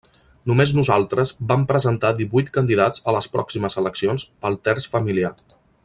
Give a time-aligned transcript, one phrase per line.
[0.51, 5.33] Només nosaltres vam presentar divuit candidats a les pròximes eleccions pel terç familiar.